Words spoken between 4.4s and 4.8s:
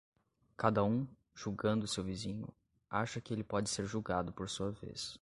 sua